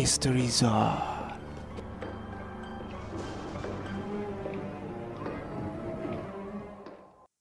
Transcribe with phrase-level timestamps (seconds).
[0.00, 0.96] Mystery Zone.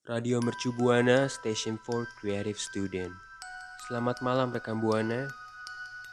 [0.04, 3.16] Radio Mercu Buana Station for Creative Student.
[3.88, 5.32] Selamat malam rekan Buana.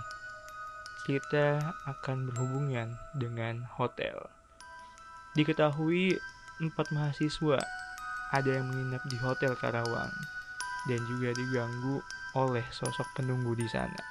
[1.04, 4.16] kita akan berhubungan dengan hotel.
[5.36, 6.18] Diketahui
[6.58, 7.60] empat mahasiswa
[8.32, 10.12] ada yang menginap di Hotel Karawang
[10.90, 12.00] dan juga diganggu
[12.36, 14.02] oleh sosok penunggu di sana.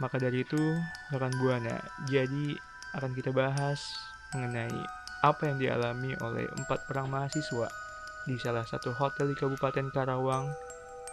[0.00, 0.60] Maka dari itu,
[1.12, 1.76] rekan Buana,
[2.08, 2.56] jadi
[2.96, 3.80] akan kita bahas
[4.32, 7.68] mengenai apa yang dialami oleh empat orang mahasiswa
[8.24, 10.48] di salah satu hotel di Kabupaten Karawang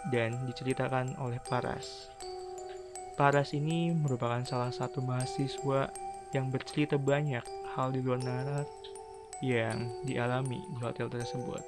[0.08, 2.08] dan diceritakan oleh Paras.
[3.18, 5.90] Paras ini merupakan salah satu mahasiswa
[6.30, 7.42] yang bercerita banyak
[7.74, 8.64] hal di luar nalar
[9.42, 11.60] yang dialami di hotel tersebut.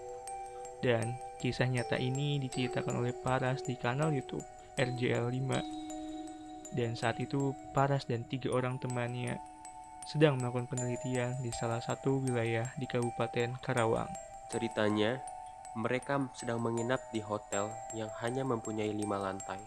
[0.80, 1.12] Dan
[1.42, 4.44] kisah nyata ini diceritakan oleh Paras di kanal YouTube
[4.78, 6.76] RJL 5.
[6.78, 9.36] Dan saat itu Paras dan tiga orang temannya
[10.06, 14.08] sedang melakukan penelitian di salah satu wilayah di Kabupaten Karawang.
[14.48, 15.20] Ceritanya,
[15.78, 19.60] mereka sedang menginap di hotel yang hanya mempunyai lima lantai.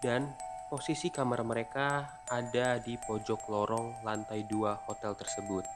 [0.00, 0.32] Dan
[0.72, 5.66] posisi kamar mereka ada di pojok lorong lantai dua hotel tersebut.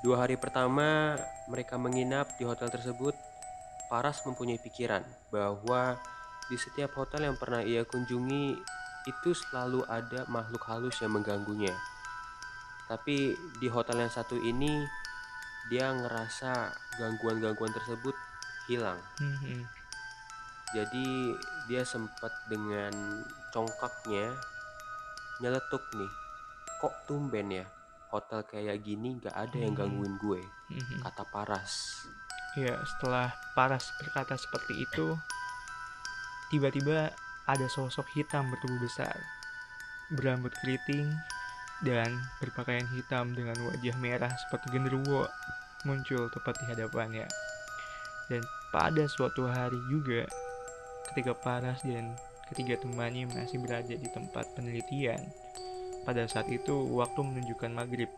[0.00, 1.14] Dua hari pertama
[1.46, 3.12] mereka menginap di hotel tersebut,
[3.92, 5.02] Paras mempunyai pikiran
[5.34, 5.98] bahwa
[6.46, 8.54] di setiap hotel yang pernah ia kunjungi
[9.06, 11.74] itu selalu ada makhluk halus yang mengganggunya.
[12.90, 14.82] Tapi di hotel yang satu ini
[15.70, 18.18] dia ngerasa gangguan-gangguan tersebut
[18.66, 18.98] hilang.
[19.22, 19.62] Mhm.
[20.74, 21.06] Jadi
[21.70, 22.90] dia sempat dengan
[23.54, 24.34] congkaknya
[25.38, 26.12] nyeletuk nih.
[26.82, 27.66] Kok tumben ya
[28.10, 29.86] hotel kayak gini gak ada yang Hmm.
[29.86, 30.42] gangguin gue,
[30.74, 30.98] Mhm.
[31.06, 32.02] kata Paras.
[32.58, 35.14] Ya, setelah Paras berkata seperti itu,
[36.50, 37.14] tiba-tiba
[37.46, 39.14] ada sosok hitam bertubuh besar,
[40.10, 41.14] berambut keriting,
[41.80, 45.24] dan berpakaian hitam dengan wajah merah seperti genderuwo
[45.88, 47.26] muncul tepat di hadapannya.
[48.28, 50.28] Dan pada suatu hari juga,
[51.10, 52.14] ketika Paras dan
[52.52, 55.18] ketiga temannya masih berada di tempat penelitian,
[56.04, 58.10] pada saat itu waktu menunjukkan maghrib.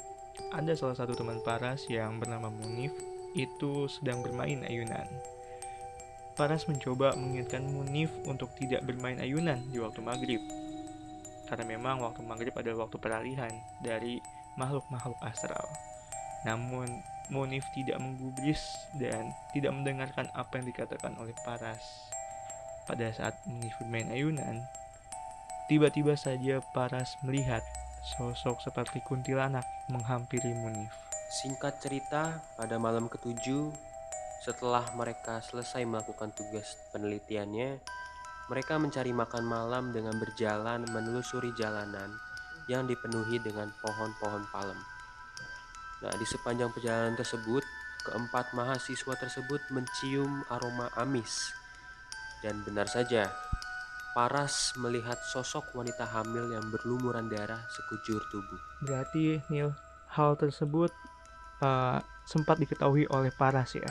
[0.53, 2.93] Ada salah satu teman Paras yang bernama Munif
[3.37, 5.09] itu sedang bermain ayunan.
[6.33, 10.41] Paras mencoba mengingatkan Munif untuk tidak bermain ayunan di waktu maghrib.
[11.47, 14.23] Karena memang waktu maghrib adalah waktu peralihan dari
[14.57, 15.67] makhluk-makhluk astral.
[16.45, 16.89] Namun
[17.31, 18.61] Munif tidak menggubris
[18.99, 21.81] dan tidak mendengarkan apa yang dikatakan oleh Paras.
[22.85, 24.59] Pada saat Munif bermain ayunan,
[25.71, 27.63] tiba-tiba saja Paras melihat
[28.19, 30.93] sosok seperti kuntilanak menghampiri Munif.
[31.33, 33.73] Singkat cerita, pada malam ketujuh,
[34.43, 37.79] setelah mereka selesai melakukan tugas penelitiannya,
[38.53, 42.13] mereka mencari makan malam dengan berjalan menelusuri jalanan
[42.69, 44.77] yang dipenuhi dengan pohon-pohon palem.
[46.05, 47.65] Nah, di sepanjang perjalanan tersebut,
[48.05, 51.49] keempat mahasiswa tersebut mencium aroma amis.
[52.45, 53.33] Dan benar saja,
[54.13, 58.61] Paras melihat sosok wanita hamil yang berlumuran darah sekujur tubuh.
[58.85, 59.73] Berarti Neil,
[60.13, 60.93] hal tersebut
[61.65, 63.89] uh, sempat diketahui oleh Paras ya.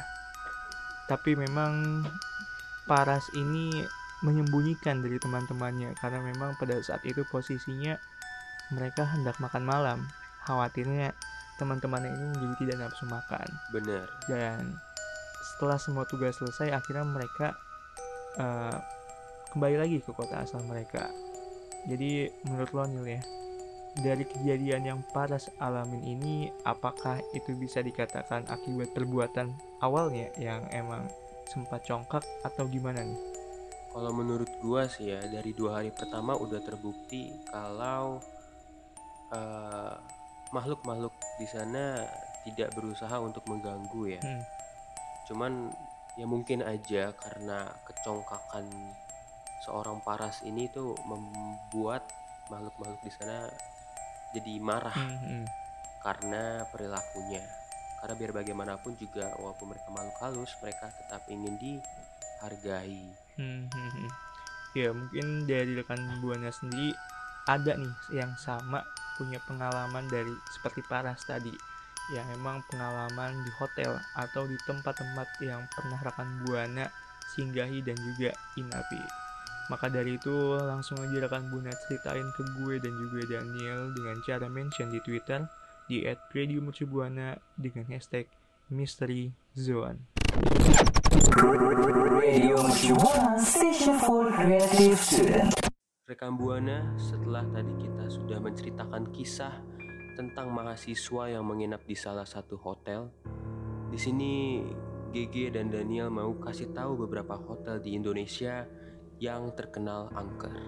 [1.10, 2.06] Tapi memang
[2.86, 3.82] Paras ini
[4.22, 7.98] menyembunyikan dari teman-temannya karena memang pada saat itu posisinya
[8.72, 10.00] mereka hendak makan malam.
[10.46, 11.14] Khawatirnya
[11.62, 13.48] teman-temannya ini menjadi tidak nafsu makan.
[13.70, 14.06] Benar.
[14.26, 14.78] Dan
[15.54, 17.54] setelah semua tugas selesai, akhirnya mereka
[18.42, 18.78] eh,
[19.54, 21.10] kembali lagi ke kota asal mereka.
[21.86, 23.22] Jadi menurut lo Nil ya,
[24.00, 29.52] dari kejadian yang Paras alamin ini, apakah itu bisa dikatakan akibat perbuatan
[29.82, 31.10] awalnya yang emang
[31.50, 33.41] sempat congkak atau gimana nih?
[33.92, 38.24] Kalau menurut gua sih ya dari dua hari pertama udah terbukti kalau
[39.36, 39.96] eh,
[40.56, 42.08] makhluk-makhluk di sana
[42.48, 44.22] tidak berusaha untuk mengganggu ya.
[44.24, 44.44] Hmm.
[45.28, 45.54] Cuman
[46.20, 48.68] ya mungkin aja karena kecongkakan
[49.64, 52.04] seorang paras ini tuh membuat
[52.52, 53.48] makhluk-makhluk di sana
[54.36, 55.46] jadi marah Hmm, hmm.
[56.04, 57.44] karena perilakunya.
[58.02, 63.21] Karena biar bagaimanapun juga walaupun mereka makhluk halus, mereka tetap ingin dihargai.
[63.42, 64.10] Hmm, hmm, hmm.
[64.78, 66.94] Ya mungkin dari rekan buana sendiri
[67.50, 68.86] ada nih yang sama
[69.18, 71.52] punya pengalaman dari seperti Paras tadi
[72.14, 76.86] yang emang pengalaman di hotel atau di tempat-tempat yang pernah rekan buana
[77.34, 79.02] singgahi dan juga inapi.
[79.70, 84.48] Maka dari itu langsung aja rekan buana ceritain ke gue dan juga Daniel dengan cara
[84.52, 85.48] mention di Twitter
[85.88, 88.28] di @radiomercubuana dengan hashtag
[88.68, 90.00] Mystery Zone.
[91.32, 92.60] Radio.
[96.04, 99.64] Rekan Buana, setelah tadi kita sudah menceritakan kisah
[100.20, 103.08] tentang mahasiswa yang menginap di salah satu hotel,
[103.88, 104.60] di sini
[105.16, 108.68] GG dan Daniel mau kasih tahu beberapa hotel di Indonesia
[109.24, 110.60] yang terkenal angker.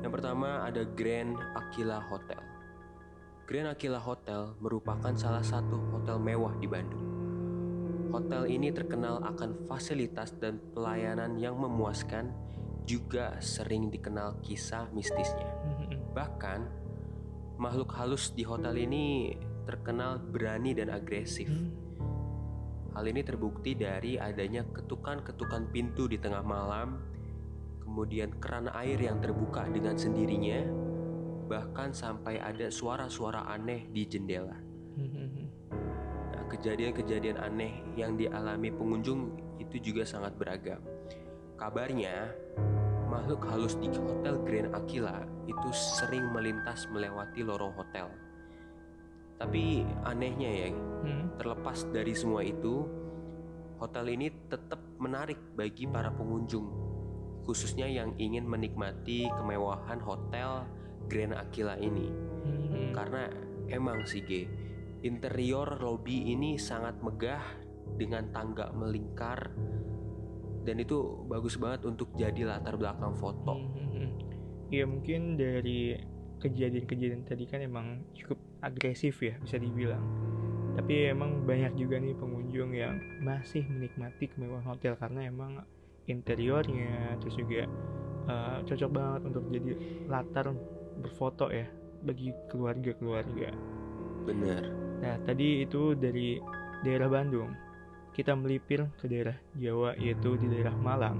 [0.00, 2.40] Yang pertama ada Grand Aquila Hotel.
[3.44, 7.19] Grand Aquila Hotel merupakan salah satu hotel mewah di Bandung.
[8.10, 12.34] Hotel ini terkenal akan fasilitas dan pelayanan yang memuaskan,
[12.82, 15.46] juga sering dikenal kisah mistisnya.
[15.62, 15.98] Hmm, hmm.
[16.10, 16.60] Bahkan,
[17.62, 21.46] makhluk halus di hotel ini terkenal berani dan agresif.
[21.46, 21.70] Hmm.
[22.98, 26.98] Hal ini terbukti dari adanya ketukan-ketukan pintu di tengah malam,
[27.78, 30.66] kemudian keran air yang terbuka dengan sendirinya,
[31.46, 34.58] bahkan sampai ada suara-suara aneh di jendela.
[36.50, 40.82] Kejadian-kejadian aneh yang dialami pengunjung itu juga sangat beragam.
[41.54, 42.34] Kabarnya,
[43.06, 48.10] makhluk halus di Hotel Grand Aquila itu sering melintas melewati lorong hotel.
[49.40, 50.68] Tapi anehnya ya,
[51.00, 51.32] Hmm.
[51.40, 52.84] terlepas dari semua itu,
[53.80, 56.68] hotel ini tetap menarik bagi para pengunjung,
[57.48, 60.68] khususnya yang ingin menikmati kemewahan hotel
[61.08, 62.12] Grand Aquila ini.
[62.44, 62.92] Hmm.
[62.92, 63.32] Karena
[63.72, 64.44] emang sih G,
[65.00, 67.42] interior lobby ini sangat megah
[67.96, 69.52] dengan tangga melingkar
[70.64, 73.56] dan itu bagus banget untuk jadi latar belakang foto.
[73.56, 74.12] Hmm.
[74.68, 75.96] Ya mungkin dari
[76.40, 80.04] kejadian-kejadian tadi kan emang cukup agresif ya bisa dibilang.
[80.76, 85.64] Tapi emang banyak juga nih pengunjung yang masih menikmati kemewahan hotel karena emang
[86.06, 87.66] interiornya terus juga
[88.30, 89.70] eh, cocok banget untuk jadi
[90.06, 90.54] latar
[91.00, 91.66] berfoto ya
[92.00, 93.79] bagi keluarga-keluarga.
[94.24, 94.62] Bener.
[95.00, 96.36] Nah, tadi itu dari
[96.84, 97.52] daerah Bandung.
[98.10, 101.16] Kita melipir ke daerah Jawa yaitu di daerah Malang.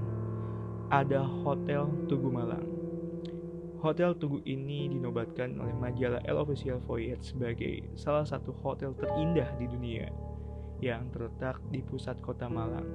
[0.91, 2.67] Ada Hotel Tugu Malang.
[3.81, 9.65] Hotel Tugu ini dinobatkan oleh majalah El Official Voyage sebagai salah satu hotel terindah di
[9.65, 10.05] dunia
[10.85, 12.85] yang terletak di pusat kota Malang.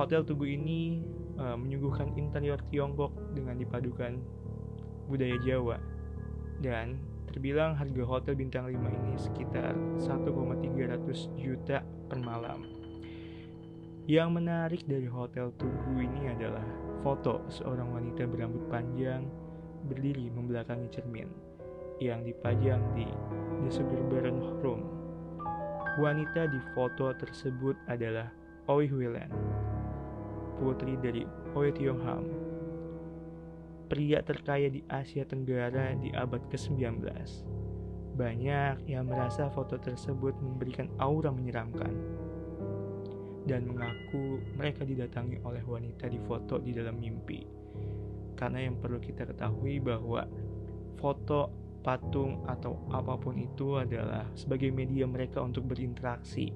[0.00, 1.04] Hotel Tugu ini
[1.36, 4.16] eh, menyuguhkan interior Tiongkok dengan dipadukan
[5.12, 5.76] budaya Jawa
[6.64, 6.96] dan
[7.36, 12.64] terbilang harga hotel bintang 5 ini sekitar 1,300 juta per malam.
[14.08, 16.64] Yang menarik dari hotel Tugu ini adalah
[17.04, 19.28] foto seorang wanita berambut panjang
[19.84, 21.28] berdiri membelakangi cermin
[22.00, 23.04] yang dipajang di
[23.68, 24.88] The Suburban Room.
[26.00, 28.32] Wanita di foto tersebut adalah
[28.72, 29.28] Oi Huilan,
[30.56, 32.45] putri dari Oi Tiong Ham,
[33.86, 37.02] pria terkaya di Asia Tenggara di abad ke-19.
[38.16, 41.94] Banyak yang merasa foto tersebut memberikan aura menyeramkan
[43.46, 47.46] dan mengaku mereka didatangi oleh wanita di foto di dalam mimpi.
[48.34, 50.26] Karena yang perlu kita ketahui bahwa
[50.98, 51.48] foto,
[51.80, 56.50] patung, atau apa pun itu adalah sebagai media mereka untuk berinteraksi.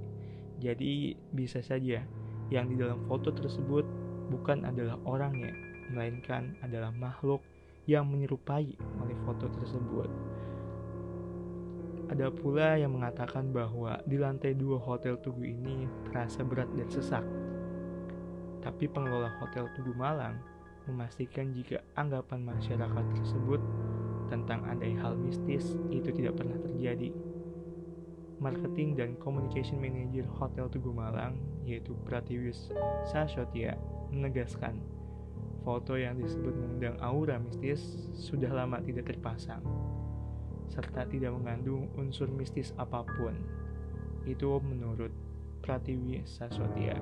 [0.61, 2.05] Jadi bisa saja
[2.51, 3.87] yang di dalam foto tersebut
[4.29, 5.55] bukan adalah orangnya,
[5.91, 7.43] melainkan adalah makhluk
[7.91, 10.11] yang menyerupai oleh foto tersebut.
[12.11, 17.23] Ada pula yang mengatakan bahwa di lantai dua hotel Tugu ini terasa berat dan sesak.
[18.63, 20.39] Tapi pengelola hotel Tugu Malang
[20.91, 23.63] memastikan jika anggapan masyarakat tersebut
[24.27, 27.15] tentang adanya hal mistis itu tidak pernah terjadi.
[28.43, 32.75] Marketing dan Communication Manager Hotel Tugu Malang yaitu Pratiwis
[33.07, 33.79] Sasotya
[34.11, 34.83] menegaskan
[35.71, 37.79] foto yang disebut mengundang aura mistis
[38.19, 39.63] sudah lama tidak terpasang
[40.71, 43.35] serta tidak mengandung unsur mistis apa pun.
[44.25, 45.11] Itu menurut
[45.61, 46.97] Pratiwi Saswatia.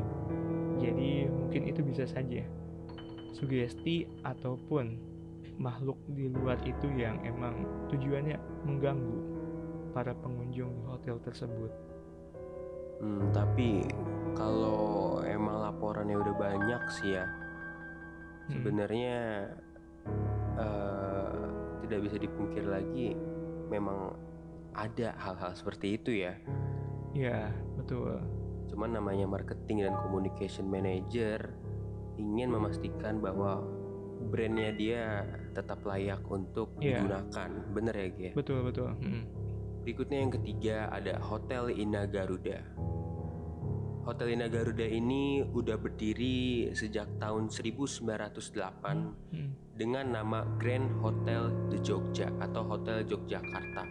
[0.81, 2.43] Jadi mungkin itu bisa saja
[3.37, 4.99] sugesti ataupun
[5.61, 9.21] makhluk di luar itu yang emang tujuannya mengganggu
[9.95, 11.71] para pengunjung di hotel tersebut.
[12.99, 13.87] Hmm, tapi
[14.35, 17.27] kalau emang laporannya udah banyak sih ya.
[18.49, 19.19] Sebenarnya
[20.59, 21.43] eh,
[21.85, 23.15] tidak bisa dipungkir lagi,
[23.69, 24.13] memang
[24.75, 26.35] ada hal-hal seperti itu ya.
[27.17, 28.21] Ya, betul.
[28.69, 31.51] Cuman namanya marketing dan communication manager
[32.19, 33.63] ingin memastikan bahwa
[34.29, 35.03] brandnya dia
[35.55, 37.01] tetap layak untuk Iya.
[37.01, 37.51] digunakan.
[37.73, 38.31] Bener ya, Gia?
[38.35, 38.91] Betul, betul.
[38.99, 39.25] Mm.
[39.87, 42.61] Berikutnya yang ketiga ada Hotel Ina Garuda.
[44.09, 49.51] Hotel Ina Garuda ini udah berdiri sejak tahun 1908 Mm.
[49.77, 53.85] dengan nama Grand Hotel The Jogja atau Hotel Yogyakarta.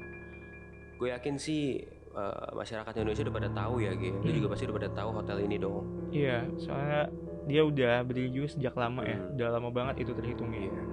[0.98, 1.86] Gue yakin sih
[2.18, 4.10] eh, masyarakat Indonesia udah pada tahu ya, Ge.
[4.10, 4.38] Lu Hmm.
[4.42, 5.86] juga pasti udah pada tahu hotel ini dong.
[6.10, 7.14] Iya, soalnya
[7.46, 9.22] dia udah berdiri juga sejak lama ya.
[9.22, 9.38] Hmm.
[9.38, 10.66] Udah lama banget itu terhitungnya.
[10.66, 10.84] Iya.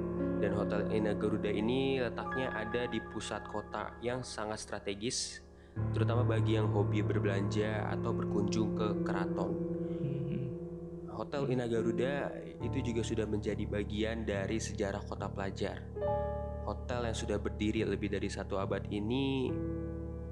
[0.45, 5.41] Dan Hotel Ina Garuda ini letaknya ada di pusat kota yang sangat strategis,
[5.95, 9.53] terutama bagi yang hobi berbelanja atau berkunjung ke keraton.
[10.03, 10.41] Mhm.
[11.15, 15.79] Hotel Ina Garuda itu juga sudah menjadi bagian dari sejarah kota pelajar.
[16.67, 19.53] Hotel yang sudah berdiri lebih dari satu abad ini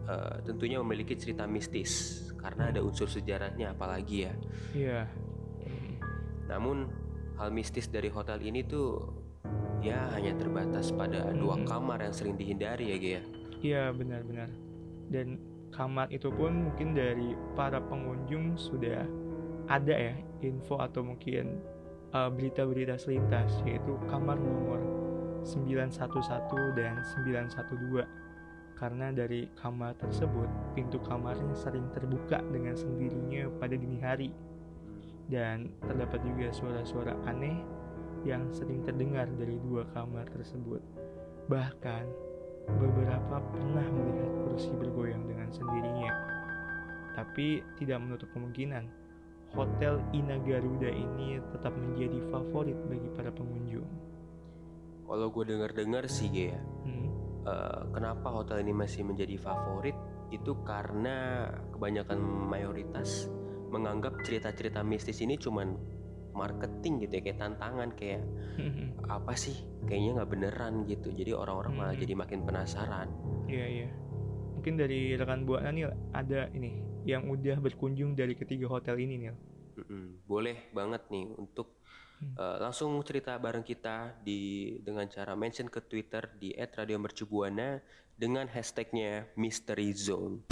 [0.02, 4.34] eh, tentunya memiliki cerita mistis karena ada unsur sejarahnya apalagi ya.
[4.75, 5.00] Iya.
[6.50, 6.90] Namun
[7.38, 8.99] hal mistis dari hotel ini tuh
[9.78, 11.66] ya hanya terbatas pada dua Mhm.
[11.70, 13.22] kamar yang sering dihindari ya Gia.
[13.62, 14.50] Iya, benar-benar.
[15.12, 15.37] Dan
[15.69, 19.04] kamar itu pun mungkin dari para pengunjung sudah
[19.69, 21.61] ada ya info atau mungkin
[22.16, 24.81] uh, berita-berita selintas yaitu kamar nomor
[25.45, 28.23] 911 dan 912
[28.83, 34.35] karena dari kamar tersebut pintu kamarnya sering terbuka dengan sendirinya pada dini hari.
[35.31, 37.62] Dan terdapat juga suara-suara aneh
[38.26, 40.83] yang sering terdengar dari dua kamar tersebut.
[41.47, 42.04] Bahkan
[42.66, 46.12] beberapa pernah melihat kursi bergoyang dengan sendirinya
[47.12, 48.88] tapi tidak menutup kemungkinan
[49.52, 53.85] Hotel Ina Garuda ini tetap menjadi favorit bagi para pengunjung.
[55.04, 56.57] Kalau gue dengar-dengar sih Gia,
[56.88, 57.12] Hmm,
[57.45, 59.92] eh, kenapa hotel ini masih menjadi favorit
[60.33, 61.45] itu karena
[61.76, 62.16] kebanyakan
[62.49, 63.28] mayoritas
[63.69, 65.76] menganggap cerita-cerita mistis ini cuman
[66.32, 68.22] marketing gitu ya kayak tantangan kayak
[69.06, 72.02] apa sih kayaknya nggak beneran gitu jadi orang-orang malah Hmm.
[72.02, 73.08] jadi makin penasaran
[73.46, 73.88] Iya iya.
[74.54, 76.72] Mungkin dari rekan buana nih ada ini
[77.02, 79.34] yang udah berkunjung dari ketiga hotel ini nih.
[79.74, 81.82] Mm-mm, boleh banget nih untuk
[82.16, 82.38] Hmm.
[82.38, 87.82] eh, langsung cerita bareng kita di dengan cara mention ke Twitter di @radiomercubuana
[88.14, 90.46] dengan hashtagnya Mystery Zone.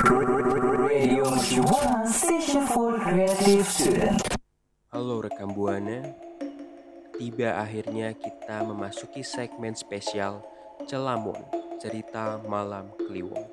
[0.00, 4.35] Radio Mercubuana Station for Creative Student.
[4.96, 6.08] Halo rekan buana,
[7.20, 10.40] tiba akhirnya kita memasuki segmen spesial
[10.88, 11.36] Celamun
[11.76, 13.44] Cerita Malam Kliwon.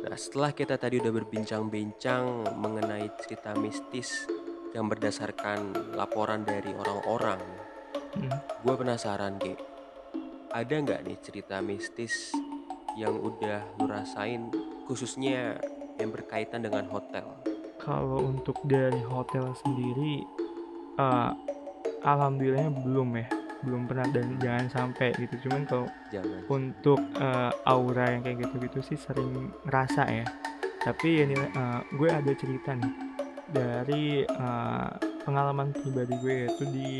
[0.00, 4.24] Nah setelah kita tadi udah berbincang-bincang mengenai cerita mistis
[4.72, 7.44] yang berdasarkan laporan dari orang-orang,
[8.16, 8.32] Hmm.
[8.64, 9.60] gue penasaran Ge,
[10.56, 12.32] ada nggak nih cerita mistis
[12.96, 14.48] yang udah lu rasain
[14.88, 15.60] khususnya
[16.00, 17.28] yang berkaitan dengan hotel?
[17.80, 20.24] Kalau untuk dari hotel sendiri,
[21.00, 21.30] eh
[22.04, 23.26] alhamdulillahnya belum ya,
[23.64, 25.48] belum pernah dan jangan sampai gitu.
[25.48, 26.40] Cuman kalau Jangan.
[26.48, 30.26] untuk eh, aura yang kayak gitu-gitu sih sering ngerasa ya.
[30.80, 32.94] Tapi ini eh, gue ada cerita nih
[33.52, 34.90] dari eh,
[35.24, 36.90] pengalaman pribadi gue yaitu di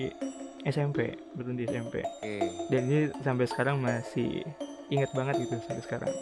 [0.69, 2.05] SMP, betul di SMP.
[2.05, 2.69] Oke.
[2.69, 4.45] Dan ini sampai sekarang masih
[4.93, 6.13] ingat banget gitu sampai sekarang.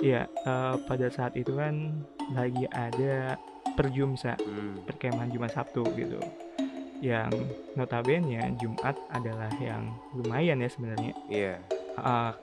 [0.00, 3.36] Iya, eh, pada saat itu kan lagi ada
[3.80, 4.84] perjumsa Hmm.
[4.84, 6.20] perkemahan Jumat Sabtu gitu.
[7.00, 7.32] Yang
[7.72, 11.12] notabene Jumat adalah yang lumayan ya sebenarnya.
[11.32, 11.54] Iya.
[11.96, 12.36] Ah,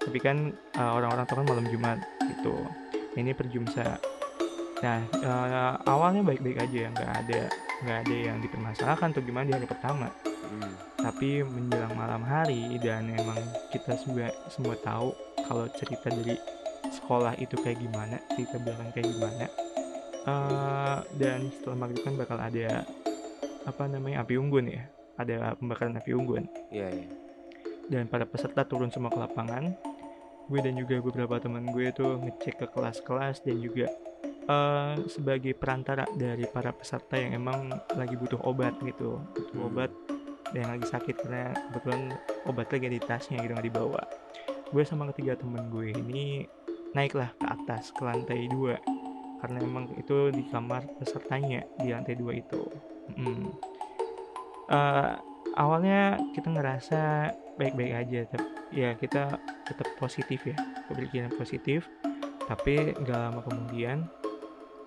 [0.00, 2.56] tapi kan ah, orang-orang tuh kan malam Jumat gitu.
[3.14, 4.00] Ini perjumsa
[4.82, 7.40] nah eh, awalnya baik-baik aja nggak ada
[7.80, 10.12] nggak ada yang dipermasalahkan atau gimana di hari pertama.
[10.44, 10.76] Hmm.
[11.00, 13.40] tapi menjelang malam hari dan emang
[13.72, 15.16] kita semua semua tahu
[15.48, 16.36] kalau cerita dari
[16.92, 19.48] sekolah itu kayak gimana cerita belakang kayak gimana
[20.24, 22.88] Eh, dan setelah maghrib kan bakal ada
[23.68, 24.82] apa namanya api unggun ya.
[25.20, 26.44] Ada pembakaran api unggun.
[26.72, 27.08] Iya, iya.
[27.84, 29.76] dan para peserta turun semua ke lapangan.
[30.48, 33.92] Gue dan juga beberapa teman gue tuh ngecek ke kelas-kelas dan juga
[34.48, 39.20] eh, sebagai perantara dari para peserta yang emang lagi butuh obat gitu.
[39.36, 39.68] Butuh Hmm.
[39.68, 39.92] obat
[40.56, 42.02] dan yang lagi sakit karena kebetulan
[42.48, 44.00] obat lagi di tasnya gitu nggak dibawa.
[44.72, 46.48] Gue sama ketiga temen gue ini
[46.96, 48.80] naiklah ke atas ke lantai dua
[49.44, 52.64] karena emang itu di kamar pesertanya di lantai dua itu
[53.04, 53.52] Mm.
[54.72, 55.12] Eh,
[55.60, 57.28] awalnya kita ngerasa
[57.60, 59.36] baik-baik aja tapi ya kita
[59.68, 60.56] tetap positif ya
[60.88, 61.84] berpikiran positif
[62.48, 64.08] tapi nggak lama kemudian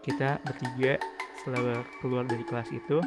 [0.02, 0.98] kita bertiga
[1.46, 2.98] setelah keluar dari kelas itu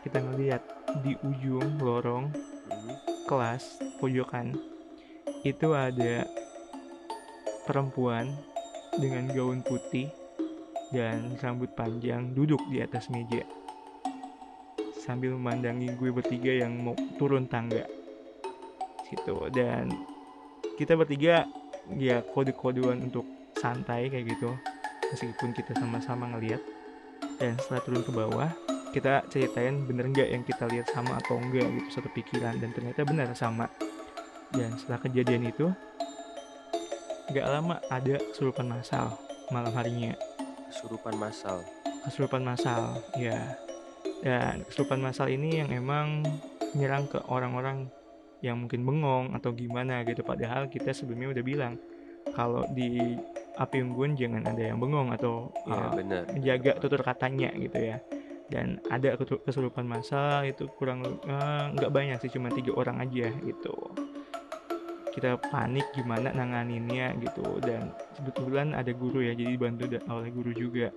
[0.00, 0.64] kita ngeliat
[1.04, 2.32] di ujung lorong
[2.66, 2.96] Hmm.
[3.30, 4.56] kelas pojokan
[5.44, 6.26] itu ada
[7.68, 8.32] perempuan
[8.98, 10.10] dengan gaun putih
[10.96, 13.44] dan rambut panjang duduk di atas meja.
[14.96, 17.84] Sambil memandangi gue bertiga yang mau turun tangga.
[19.04, 19.92] Situ dan
[20.80, 21.44] kita bertiga
[22.00, 23.28] ya kode-kodean untuk
[23.60, 24.50] santai kayak gitu.
[25.12, 26.64] Meskipun kita sama-sama ngeliat.
[27.36, 28.50] Dan setelah turun ke bawah
[28.96, 32.56] kita ceritain bener nggak yang kita lihat sama atau enggak gitu satu pikiran.
[32.56, 33.68] Dan ternyata benar sama.
[34.50, 35.68] Dan setelah kejadian itu
[37.30, 39.18] nggak lama ada kesurupan massal
[39.50, 40.14] malam harinya
[40.70, 41.58] Kesurupan massal.
[42.06, 43.58] kesurupan massal ya
[44.22, 46.22] dan kesurupan massal ini yang emang
[46.70, 47.90] menyerang ke orang-orang
[48.46, 51.74] yang mungkin bengong atau gimana gitu padahal kita sebelumnya udah bilang
[52.30, 53.18] kalau di
[53.58, 56.22] api unggun jangan ada yang bengong atau Iya uh, benar.
[56.30, 57.98] menjaga tutur katanya gitu ya
[58.46, 63.74] dan ada kesurupan massal itu kurang eh, nggak banyak sih cuma tiga orang aja gitu
[65.16, 67.56] kita panik gimana nanganinnya gitu.
[67.64, 70.92] Dan kebetulan ada guru ya jadi dibantu oleh guru juga.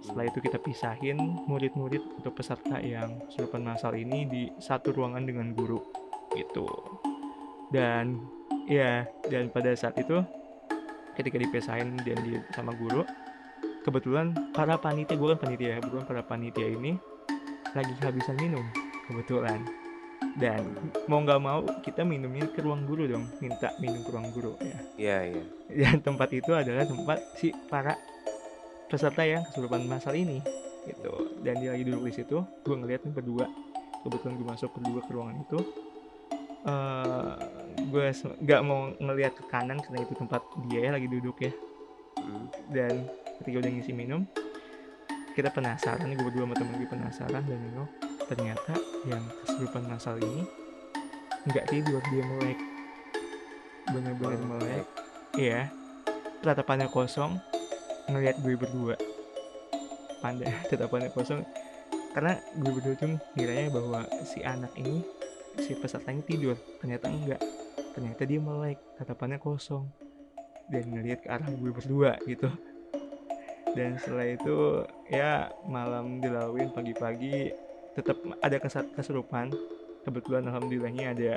[0.00, 5.52] Setelah itu kita pisahin murid-murid atau peserta yang kesurupan massal ini di satu ruangan dengan
[5.52, 5.76] guru
[6.32, 6.64] gitu.
[7.68, 8.16] Dan
[8.64, 10.24] ya dan pada saat itu
[11.20, 13.04] ketika dipisahin dan di sama guru
[13.84, 16.96] kebetulan para panitia gue kan panitia ya kebetulan para panitia ini
[17.76, 18.64] lagi kehabisan minum
[19.08, 19.64] kebetulan
[20.38, 20.62] dan
[21.10, 24.78] mau nggak mau kita minumnya ke ruang guru dong minta minum ke ruang guru ya.
[24.94, 25.42] Iya iya.
[25.90, 27.98] dan tempat itu adalah tempat si para
[28.86, 30.38] peserta yang kesurupan masal ini
[30.86, 31.40] gitu.
[31.42, 33.46] Dan dia lagi duduk di situ gue ngeliat nih berdua.
[34.00, 35.58] Kebetulan gue masuk berdua ke ruangan itu.
[36.68, 37.34] Eh
[37.90, 38.04] gue
[38.44, 41.52] nggak mau ngelihat ke kanan karena itu tempat dia ya lagi duduk ya.
[42.20, 42.46] Hmm.
[42.68, 43.08] dan
[43.40, 44.28] ketika udah ngisi minum
[45.32, 47.88] kita penasaran gue berdua sama temen gue penasaran dan minum
[48.30, 48.78] ternyata
[49.10, 50.46] yang kesurupan masal ini
[51.50, 52.58] nggak tidur dia melek.
[53.90, 54.86] Bener-bener melek.
[55.34, 55.66] iya.
[56.40, 57.42] Tatapannya kosong
[58.06, 58.94] ngelihat gue berdua.
[60.22, 61.42] Pandai tatapannya kosong.
[62.14, 65.02] Karena gue berdua tuh ngiranya bahwa si anak ini
[65.58, 66.54] si pesertanya tidur.
[66.78, 67.42] Ternyata enggak.
[67.98, 69.90] Ternyata dia melek tatapannya kosong.
[70.70, 72.46] Dan ngelihat ke arah gue berdua gitu.
[73.74, 79.50] Dan setelah itu ya malam dilaluin pagi-pagi tetap ada kesat kesurupan
[80.04, 81.32] kebetulan alhamdulillahnya ada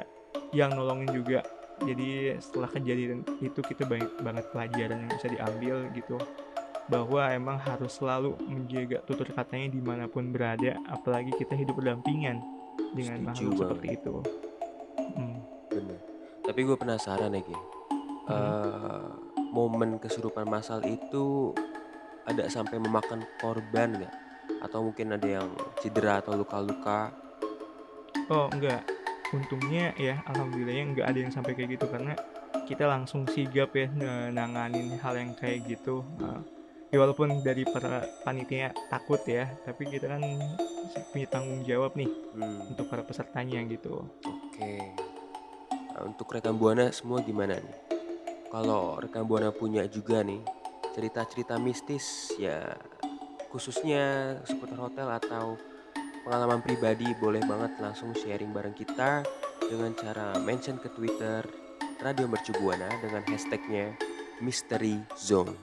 [0.54, 1.42] yang nolongin juga
[1.82, 6.16] jadi setelah kejadian itu kita banyak banget pelajaran yang bisa diambil gitu
[6.86, 12.44] bahwa emang harus selalu menjaga tutur katanya di mana pun berada apalagi kita hidup berdampingan
[12.94, 13.60] dengan Setuju makhluk banget.
[13.60, 14.16] seperti itu
[15.14, 15.38] Hmm.
[15.70, 16.00] Bener.
[16.42, 17.54] Tapi gue penasaran lagi.
[18.24, 19.08] Eh,
[19.54, 21.54] momen kesurupan massal itu
[22.26, 24.14] ada sampai memakan korban nggak?
[24.64, 25.52] Atau mungkin ada yang
[25.84, 27.12] cedera atau luka-luka?
[28.32, 28.88] Oh enggak,
[29.36, 32.16] untungnya ya alhamdulillahnya nggak ada yang sampai kayak gitu karena
[32.64, 33.92] kita langsung sigap ya
[34.32, 36.08] nanganin hal yang kayak gitu.
[36.16, 36.40] Nah,
[36.88, 40.24] ya walaupun dari para panitia takut ya, tapi kita kan
[41.12, 44.08] punya tanggung jawab nih Hmm, untuk para pesertanya gitu.
[44.24, 44.96] Oke.
[45.94, 47.78] Nah, untuk rekan buana semua gimana nih?
[48.48, 50.42] Kalau rekan buana punya juga nih
[50.94, 52.62] cerita-cerita mistis ya
[53.54, 55.62] khususnya seputar hotel atau
[56.26, 59.22] pengalaman pribadi boleh banget langsung sharing bareng kita
[59.70, 61.46] dengan cara mention ke Twitter
[62.02, 63.94] Radio Mercu Buana dengan hashtagnya
[64.42, 65.54] Mystery Zone.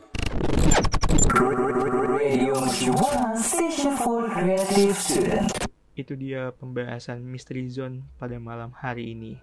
[2.14, 5.50] Radio Mercubuana Station for Creative Student.
[5.98, 9.34] Itu dia pembahasan Mystery Zone pada malam hari ini.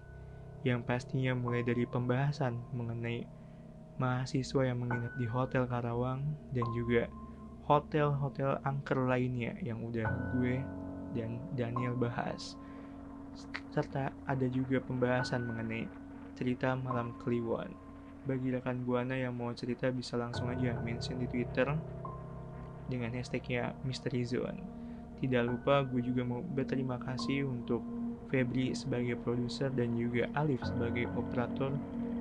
[0.64, 3.28] Yang pastinya mulai dari pembahasan mengenai
[4.00, 6.24] mahasiswa yang menginap di Hotel Karawang
[6.56, 7.06] dan juga
[7.68, 10.08] hotel-hotel angker lainnya yang udah
[10.40, 10.64] gue
[11.12, 12.56] dan Daniel bahas.
[13.70, 15.84] Serta ada juga pembahasan mengenai
[16.32, 17.68] cerita malam Kliwon.
[18.24, 21.68] Bagi rekan Buana yang mau cerita bisa langsung aja mention di Twitter
[22.88, 24.58] dengan hashtagnya Mystery Zone.
[25.20, 27.84] Tidak lupa gue juga mau berterima kasih untuk
[28.32, 31.72] Febri sebagai produser dan juga Alif sebagai operator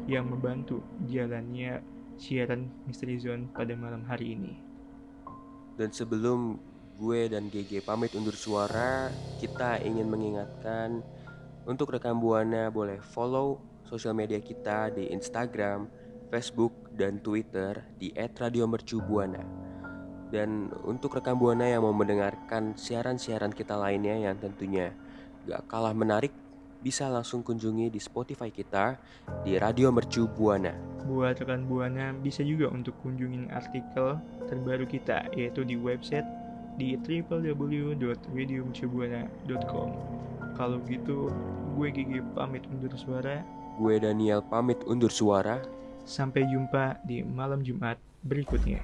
[0.07, 1.83] yang membantu jalannya
[2.15, 4.66] siaran Mystery Zone pada malam hari ini.
[5.77, 6.57] Dan sebelum
[6.97, 11.05] gue dan GG pamit undur suara, kita ingin mengingatkan
[11.69, 15.85] untuk rekan Buana boleh follow sosial media kita di Instagram,
[16.33, 19.45] Facebook, dan Twitter di @radiomercubuana.
[20.33, 24.91] Dan untuk rekan Buana yang mau mendengarkan siaran-siaran kita lainnya yang tentunya
[25.45, 26.33] gak kalah menarik,
[26.87, 28.95] bisa langsung kunjungi di Spotify kita
[29.43, 30.71] di Radio Mercu Buana.
[31.03, 34.15] Buat rekan Buana bisa juga untuk kunjungin artikel
[34.47, 36.23] terbaru kita yaitu di website
[36.79, 39.89] di www.radiomercubuana.com.
[40.55, 41.27] Kalau gitu,
[41.75, 43.43] gue Gigi pamit undur suara.
[43.75, 45.59] Gue Daniel pamit undur suara.
[46.07, 48.79] Sampai jumpa di malam Jumat berikutnya.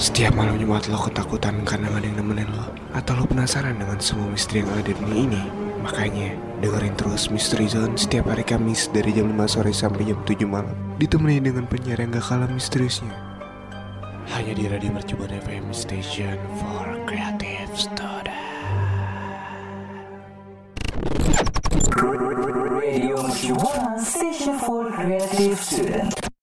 [0.00, 2.72] Setiap malam Jumat lo ketakutan karena gak ada yang nemenin lo.
[2.96, 5.42] Atau lo penasaran dengan semua misteri yang ada di dunia ini.
[5.84, 10.40] Makanya dengerin terus Mystery Zone setiap hari Kamis dari jam 5 sore sampai jam 7
[10.48, 10.72] malam.
[10.96, 13.12] Ditemani dengan penyiar yang gak kalah misteriusnya.
[14.32, 18.32] Hanya di Radio Mercubuana FM Station for Creative Student
[22.72, 25.99] Radio Mercubuana Station for Creative Student.